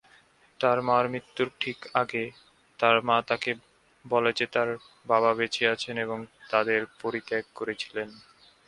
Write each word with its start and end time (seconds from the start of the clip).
তার 0.59 0.77
মার 0.81 1.05
মৃত্যুর 1.09 1.49
ঠিক 1.59 1.77
আগে, 1.93 2.23
তার 2.79 2.97
মা 3.01 3.17
তাকে 3.27 3.51
বলে 4.05 4.31
যে 4.33 4.45
তার 4.47 4.69
বাবা 5.07 5.31
বেঁচে 5.33 5.63
আছেন 5.67 5.95
এবং 5.97 6.19
তাদের 6.49 6.79
পরিত্যাগ 7.01 7.43
করেছিলেন। 7.55 8.09